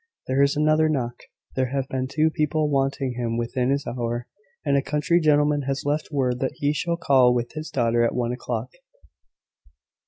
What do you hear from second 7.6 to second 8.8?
daughter at one o'clock."